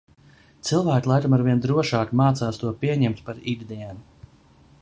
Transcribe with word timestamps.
Cilvēki 0.69 1.11
laikam 1.11 1.35
arvien 1.37 1.61
drošāk 1.67 2.15
mācās 2.23 2.61
to 2.65 2.75
pieņemt 2.85 3.25
par 3.29 3.47
ikdienu. 3.55 4.31